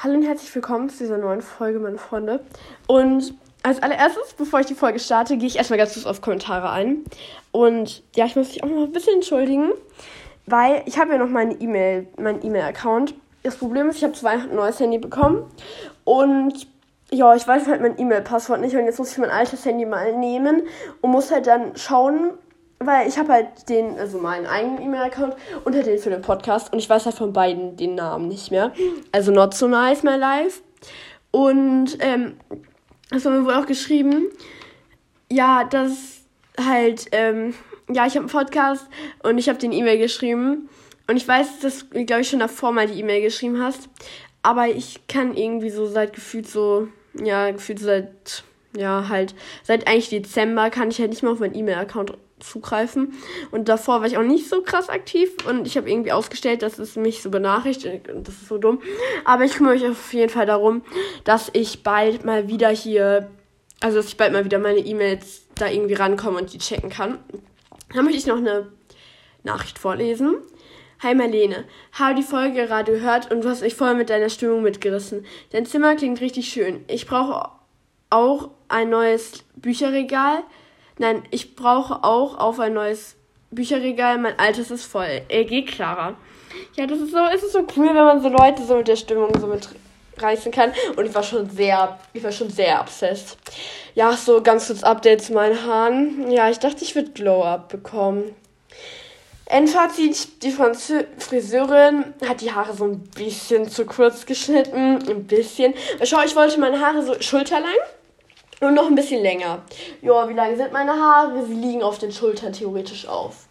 [0.00, 2.38] Hallo und herzlich willkommen zu dieser neuen Folge, meine Freunde.
[2.86, 6.70] Und als allererstes, bevor ich die Folge starte, gehe ich erstmal ganz kurz auf Kommentare
[6.70, 6.98] ein.
[7.50, 9.72] Und ja, ich muss mich auch noch ein bisschen entschuldigen,
[10.46, 13.12] weil ich habe ja noch meine E-Mail, meinen E-Mail-Account.
[13.42, 15.50] Das Problem ist, ich habe ein neues Handy bekommen
[16.04, 16.68] und
[17.10, 20.16] ja, ich weiß halt mein E-Mail-Passwort nicht und jetzt muss ich mein altes Handy mal
[20.16, 20.62] nehmen
[21.00, 22.30] und muss halt dann schauen,
[22.80, 25.34] weil ich habe halt den, also meinen eigenen E-Mail-Account
[25.64, 28.50] und halt den für den Podcast und ich weiß halt von beiden den Namen nicht
[28.50, 28.72] mehr.
[29.12, 30.62] Also Not So Nice My Life.
[31.30, 32.36] Und ähm,
[33.10, 34.26] es war mir wohl auch geschrieben,
[35.30, 36.22] ja, dass
[36.58, 37.54] halt, ähm,
[37.88, 38.86] ja, ich habe einen Podcast
[39.22, 40.68] und ich habe den E-Mail geschrieben.
[41.06, 43.88] Und ich weiß, dass du, glaube ich, schon davor mal die E-Mail geschrieben hast.
[44.42, 48.44] Aber ich kann irgendwie so seit gefühlt so, ja, gefühlt seit,
[48.76, 53.14] ja, halt, seit eigentlich Dezember kann ich halt nicht mehr auf meinen E-Mail-Account zugreifen.
[53.50, 56.78] Und davor war ich auch nicht so krass aktiv und ich habe irgendwie ausgestellt, dass
[56.78, 58.80] es mich so benachrichtigt und das ist so dumm.
[59.24, 60.82] Aber ich kümmere mich auf jeden Fall darum,
[61.24, 63.30] dass ich bald mal wieder hier,
[63.80, 67.18] also dass ich bald mal wieder meine E-Mails da irgendwie rankomme und die checken kann.
[67.94, 68.70] Dann möchte ich noch eine
[69.42, 70.36] Nachricht vorlesen.
[71.00, 74.62] Hi Marlene, habe die Folge gerade gehört und du hast mich voll mit deiner Stimmung
[74.62, 75.24] mitgerissen.
[75.50, 76.84] Dein Zimmer klingt richtig schön.
[76.88, 77.50] Ich brauche
[78.10, 80.42] auch ein neues Bücherregal
[80.98, 83.14] Nein, ich brauche auch auf ein neues
[83.50, 84.18] Bücherregal.
[84.18, 85.22] Mein altes ist voll.
[85.28, 86.14] LG Clara.
[86.74, 88.96] Ja, das ist so, es ist so cool, wenn man so Leute so mit der
[88.96, 90.72] Stimmung so mitreißen kann.
[90.96, 93.38] Und ich war schon sehr, ich war schon sehr obsessed.
[93.94, 96.30] Ja, so ganz kurz Update zu meinen Haaren.
[96.30, 98.34] Ja, ich dachte, ich würde Glow-Up bekommen.
[99.46, 104.98] Endfazit, die Franzö Friseurin hat die Haare so ein bisschen zu kurz geschnitten.
[105.08, 105.72] Ein bisschen.
[106.02, 107.70] Schau, ich wollte meine Haare so schulterlang.
[108.60, 109.62] Und noch ein bisschen länger.
[110.02, 111.44] Ja, wie lang sind meine Haare?
[111.46, 113.46] Sie liegen auf den Schultern theoretisch auf.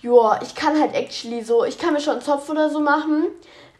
[0.00, 3.26] Ja, ich kann halt actually so, ich kann mir schon einen Zopf oder so machen.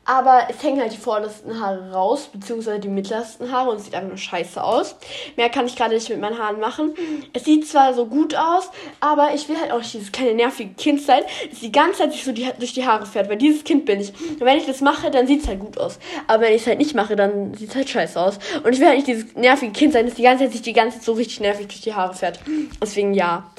[0.05, 3.95] Aber es hängen halt die vordersten Haare raus, beziehungsweise die mittlersten Haare und es sieht
[3.95, 4.97] einfach nur scheiße aus.
[5.37, 6.95] Mehr kann ich gerade nicht mit meinen Haaren machen.
[7.33, 10.75] Es sieht zwar so gut aus, aber ich will halt auch nicht dieses kleine nervige
[10.75, 13.65] Kind sein, das die ganze Zeit sich so die, durch die Haare fährt, weil dieses
[13.65, 14.13] Kind bin ich.
[14.31, 15.99] Und wenn ich das mache, dann sieht es halt gut aus.
[16.27, 18.39] Aber wenn ich es halt nicht mache, dann sieht es halt scheiße aus.
[18.63, 20.73] Und ich will halt nicht dieses nervige Kind sein, das die ganze Zeit sich die
[20.75, 22.41] ganze Zeit so richtig nervig durch die Haare fährt.
[22.83, 23.51] Deswegen ja.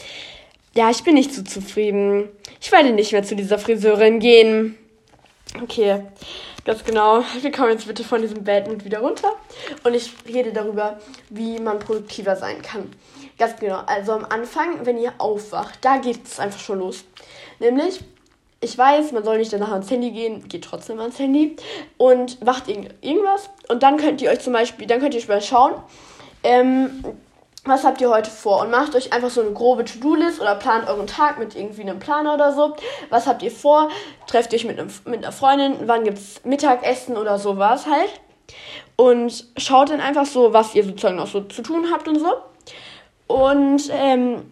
[0.76, 2.30] Ja, ich bin nicht so zufrieden.
[2.62, 4.78] Ich werde nicht mehr zu dieser Friseurin gehen.
[5.62, 6.04] Okay,
[6.66, 7.24] ganz genau.
[7.42, 9.34] Wir kommen jetzt bitte von diesem Bad Mood wieder runter
[9.84, 11.00] und ich rede darüber,
[11.30, 12.92] wie man produktiver sein kann.
[13.38, 13.82] Ganz genau.
[13.86, 17.06] Also am Anfang, wenn ihr aufwacht, da geht es einfach schon los.
[17.60, 18.02] Nämlich,
[18.60, 21.56] ich weiß, man soll nicht danach ans Handy gehen, geht trotzdem ans Handy
[21.98, 25.74] und macht irgendwas und dann könnt ihr euch zum Beispiel, dann könnt ihr mal schauen,
[26.44, 27.04] ähm,
[27.66, 28.62] was habt ihr heute vor?
[28.62, 32.00] Und macht euch einfach so eine grobe To-Do-List oder plant euren Tag mit irgendwie einem
[32.00, 32.76] Planer oder so.
[33.10, 33.90] Was habt ihr vor?
[34.28, 35.76] Trefft ihr euch mit, einem, mit einer Freundin?
[35.88, 38.10] Wann gibt es Mittagessen oder sowas halt?
[38.96, 42.36] Und schaut dann einfach so, was ihr sozusagen noch so zu tun habt und so.
[43.28, 44.52] Und ähm,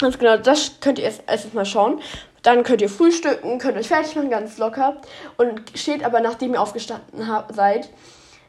[0.00, 2.00] ganz genau, das könnt ihr erst, erst mal schauen.
[2.42, 4.96] Dann könnt ihr frühstücken, könnt euch fertig machen, ganz locker.
[5.36, 7.90] Und steht aber, nachdem ihr aufgestanden seid,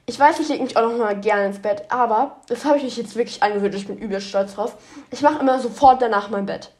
[0.10, 2.84] ich weiß, ich lege mich auch noch mal gerne ins Bett, aber das habe ich
[2.84, 3.76] mich jetzt wirklich angewöhnt.
[3.76, 4.78] Ich bin übel stolz drauf.
[5.12, 6.72] Ich mache immer sofort danach mein Bett.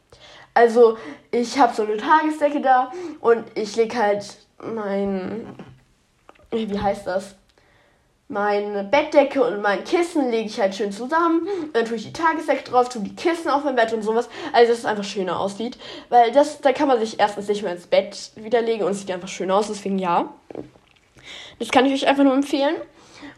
[0.54, 0.98] Also,
[1.30, 4.26] ich habe so eine Tagesdecke da und ich lege halt
[4.60, 5.56] mein.
[6.52, 7.36] Wie heißt das?
[8.30, 11.48] Meine Bettdecke und mein Kissen lege ich halt schön zusammen.
[11.74, 14.30] Dann tue ich die Tagesdecke drauf, tue die Kissen auf mein Bett und sowas.
[14.54, 15.78] Also, dass es einfach schöner aussieht.
[16.08, 19.12] Weil das, da kann man sich erstens nicht mehr ins Bett widerlegen und es sieht
[19.12, 19.68] einfach schön aus.
[19.68, 20.34] Deswegen ja.
[21.60, 22.78] Das kann ich euch einfach nur empfehlen.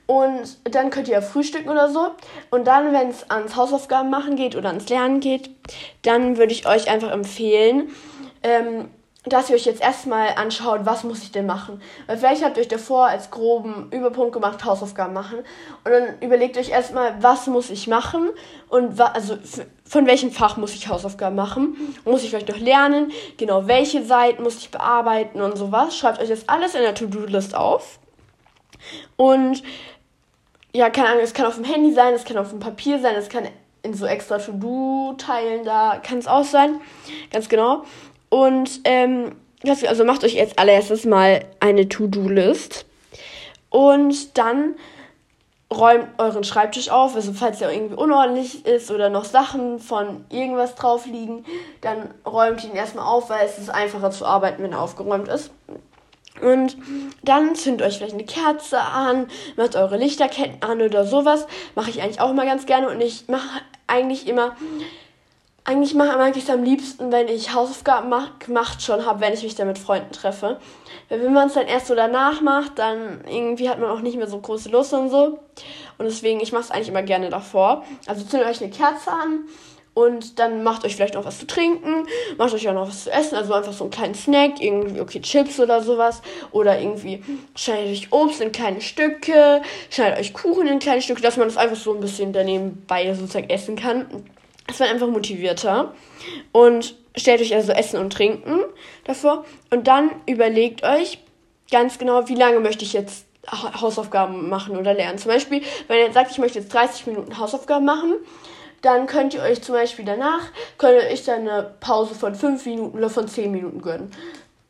[0.06, 2.12] Und dann könnt ihr frühstücken oder so.
[2.50, 5.50] Und dann, wenn es ans Hausaufgaben machen geht oder ans Lernen geht,
[6.02, 7.90] dann würde ich euch einfach empfehlen,
[8.44, 8.90] ähm,
[9.26, 11.82] dass ihr euch jetzt erstmal anschaut, was muss ich denn machen.
[12.08, 15.40] Weil vielleicht habt ihr euch davor als groben Überpunkt gemacht, Hausaufgaben machen.
[15.84, 18.30] Und dann überlegt euch erstmal, was muss ich machen
[18.70, 19.38] und also
[19.84, 21.76] von welchem Fach muss ich Hausaufgaben machen.
[22.06, 23.12] Muss ich vielleicht noch lernen?
[23.38, 25.98] Genau, welche Seiten muss ich bearbeiten und sowas.
[25.98, 28.00] Schreibt euch das alles in der To-Do-List auf.
[29.18, 29.64] Und
[30.74, 33.16] ja, keine Ahnung, es kann auf dem Handy sein, es kann auf dem Papier sein,
[33.16, 33.48] es kann
[33.82, 36.80] in so extra To-Do-Teilen da, kann es auch sein.
[37.32, 37.84] Ganz genau.
[38.30, 39.36] Und, ähm,
[39.66, 42.86] also macht euch jetzt allererstes mal eine To-Do-List.
[43.70, 44.76] Und dann
[45.72, 50.74] räumt euren Schreibtisch auf, also falls der irgendwie unordentlich ist oder noch Sachen von irgendwas
[50.76, 51.46] drauf liegen,
[51.82, 55.52] dann räumt ihn erstmal auf, weil es ist einfacher zu arbeiten, wenn er aufgeräumt ist.
[56.42, 56.78] Und
[57.24, 61.48] dann zündet euch vielleicht eine Kerze an, macht eure Lichterketten an oder sowas.
[61.76, 62.90] Mache ich eigentlich auch immer ganz gerne.
[62.90, 64.56] Und ich mache eigentlich immer
[65.70, 69.44] eigentlich mache ich es am liebsten, wenn ich Hausaufgaben mach, gemacht schon habe, wenn ich
[69.44, 70.60] mich dann mit Freunden treffe.
[71.10, 74.18] Weil wenn man es dann erst so danach macht, dann irgendwie hat man auch nicht
[74.18, 75.40] mehr so große Lust und so.
[76.00, 77.84] Und deswegen, ich mache es eigentlich immer gerne davor.
[78.08, 79.44] Also zündet euch eine Kerze an
[80.00, 82.08] und dann macht euch vielleicht noch was zu trinken,
[82.38, 85.20] macht euch auch noch was zu essen, also einfach so einen kleinen Snack, irgendwie, okay,
[85.20, 86.22] Chips oder sowas.
[86.52, 87.22] Oder irgendwie
[87.56, 91.58] schneidet euch Obst in kleine Stücke, schneidet euch Kuchen in kleine Stücke, dass man das
[91.58, 94.06] einfach so ein bisschen daneben bei sozusagen essen kann.
[94.68, 95.94] Es wird einfach motivierter.
[96.54, 98.62] Und stellt euch also Essen und Trinken
[99.04, 99.44] davor.
[99.70, 101.20] Und dann überlegt euch
[101.72, 105.18] ganz genau, wie lange möchte ich jetzt Hausaufgaben machen oder lernen.
[105.18, 108.14] Zum Beispiel, wenn ihr sagt, ich möchte jetzt 30 Minuten Hausaufgaben machen,
[108.82, 110.42] dann könnt ihr euch zum Beispiel danach,
[110.78, 114.12] könnt ihr euch dann eine Pause von 5 Minuten oder von 10 Minuten gönnen.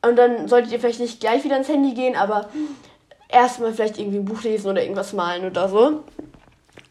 [0.02, 2.50] Und dann solltet ihr vielleicht nicht gleich wieder ins Handy gehen, aber
[3.28, 6.04] erstmal vielleicht irgendwie ein Buch lesen oder irgendwas malen oder so.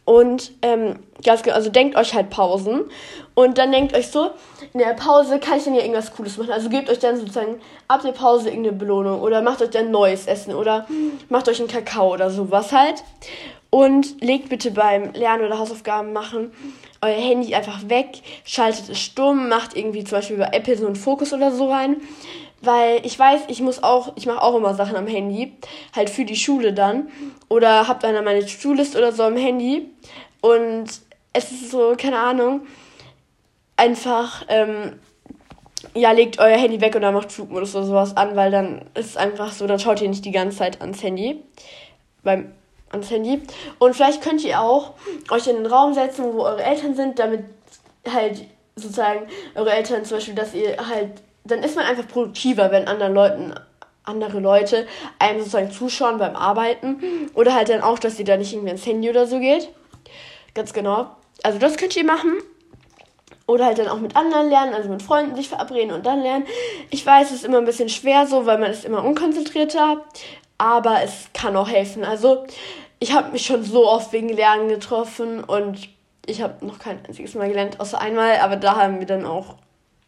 [0.04, 2.84] Und ähm, ganz genau, also denkt euch halt Pausen.
[3.34, 4.30] Und dann denkt euch so,
[4.72, 6.50] in der Pause kann ich dann ja irgendwas Cooles machen.
[6.50, 10.26] Also gebt euch dann sozusagen ab der Pause irgendeine Belohnung oder macht euch dann neues
[10.26, 10.86] Essen oder
[11.28, 13.04] macht euch einen Kakao oder sowas halt.
[13.70, 16.52] Und legt bitte beim Lernen oder Hausaufgaben machen
[17.00, 20.96] euer Handy einfach weg, schaltet es stumm, macht irgendwie zum Beispiel bei Apple so einen
[20.96, 21.96] Fokus oder so rein.
[22.60, 25.52] Weil ich weiß, ich muss auch, ich mache auch immer Sachen am Handy,
[25.94, 27.08] halt für die Schule dann.
[27.48, 29.88] Oder hab dann meine To-Do-List oder so am Handy.
[30.40, 30.86] Und
[31.32, 32.62] es ist so, keine Ahnung,
[33.76, 34.98] einfach, ähm,
[35.94, 39.10] ja, legt euer Handy weg und dann macht Flugmodus oder sowas an, weil dann ist
[39.10, 41.40] es einfach so, dann schaut ihr nicht die ganze Zeit ans Handy.
[42.24, 42.52] Beim,
[42.90, 43.42] ans Handy.
[43.78, 44.94] Und vielleicht könnt ihr auch
[45.30, 47.44] euch in den Raum setzen, wo eure Eltern sind, damit
[48.10, 48.44] halt
[48.76, 51.10] sozusagen eure Eltern zum Beispiel, dass ihr halt
[51.48, 53.54] dann ist man einfach produktiver, wenn anderen Leuten
[54.04, 54.86] andere Leute
[55.18, 58.86] einem sozusagen zuschauen beim Arbeiten oder halt dann auch, dass ihr da nicht irgendwie ins
[58.86, 59.68] Handy oder so geht.
[60.54, 61.10] Ganz genau.
[61.42, 62.38] Also das könnt ihr machen.
[63.46, 66.46] Oder halt dann auch mit anderen lernen, also mit Freunden sich verabreden und dann lernen.
[66.90, 70.04] Ich weiß, es ist immer ein bisschen schwer so, weil man ist immer unkonzentrierter,
[70.58, 72.04] aber es kann auch helfen.
[72.04, 72.44] Also
[72.98, 75.88] ich habe mich schon so oft wegen Lernen getroffen und
[76.26, 79.56] ich habe noch kein einziges Mal gelernt, außer einmal, aber da haben wir dann auch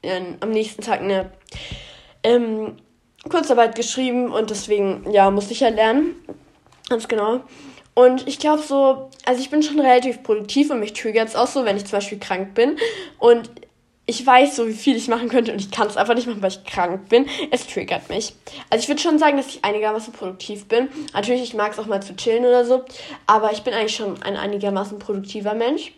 [0.03, 1.31] äh, am nächsten Tag eine
[2.23, 2.77] ähm,
[3.29, 6.17] Kurzarbeit geschrieben und deswegen, ja, musste ich ja lernen.
[6.89, 7.41] Ganz genau.
[7.95, 11.47] Und ich glaube so, also ich bin schon relativ produktiv und mich triggert es auch
[11.47, 12.77] so, wenn ich zum Beispiel krank bin.
[13.19, 13.51] Und
[14.11, 16.43] ich weiß so, wie viel ich machen könnte und ich kann es einfach nicht machen,
[16.43, 17.27] weil ich krank bin.
[17.53, 18.35] Es triggert mich.
[18.69, 20.89] Also ich würde schon sagen, dass ich einigermaßen produktiv bin.
[21.15, 22.85] Natürlich, ich mag es auch mal zu chillen oder so.
[23.29, 25.93] Aber ich bin eigentlich schon ein einigermaßen produktiver Mensch.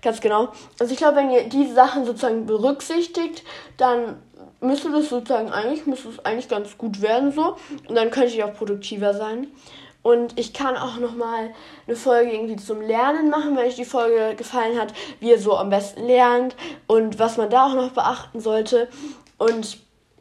[0.00, 0.52] Ganz genau.
[0.78, 3.42] Also ich glaube, wenn ihr diese Sachen sozusagen berücksichtigt,
[3.76, 4.22] dann
[4.60, 7.56] müsste das sozusagen eigentlich, müsste es eigentlich ganz gut werden so.
[7.88, 9.48] Und dann könnte ich auch produktiver sein.
[10.02, 11.50] Und ich kann auch nochmal
[11.86, 15.56] eine Folge irgendwie zum Lernen machen, wenn euch die Folge gefallen hat, wie ihr so
[15.56, 16.56] am besten lernt
[16.86, 18.88] und was man da auch noch beachten sollte.
[19.36, 19.78] Und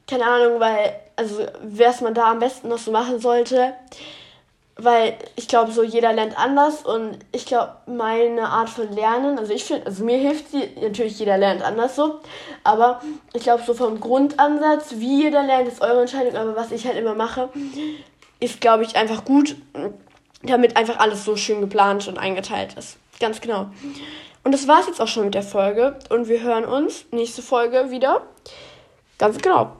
[0.07, 3.73] keine Ahnung, weil, also was man da am besten noch so machen sollte
[4.81, 9.53] weil ich glaube, so jeder lernt anders und ich glaube, meine Art von Lernen, also
[9.53, 12.19] ich finde, also mir hilft sie, natürlich jeder lernt anders so,
[12.63, 13.01] aber
[13.33, 16.97] ich glaube, so vom Grundansatz, wie jeder lernt, ist eure Entscheidung, aber was ich halt
[16.97, 17.49] immer mache,
[18.39, 19.55] ist, glaube ich, einfach gut,
[20.43, 22.97] damit einfach alles so schön geplant und eingeteilt ist.
[23.19, 23.69] Ganz genau.
[24.43, 27.41] Und das war es jetzt auch schon mit der Folge und wir hören uns nächste
[27.41, 28.21] Folge wieder.
[29.17, 29.73] Ganz genau.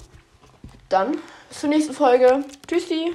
[0.89, 1.17] Dann
[1.47, 2.43] bis zur nächsten Folge.
[2.67, 3.13] Tschüssi.